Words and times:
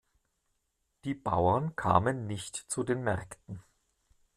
Die 1.05 1.13
Bauern 1.13 1.75
kamen 1.75 2.25
nicht 2.25 2.55
zu 2.55 2.83
den 2.83 3.03
Märkten. 3.03 3.61